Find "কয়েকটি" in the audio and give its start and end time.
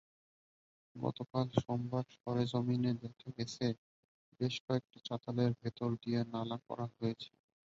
4.65-4.97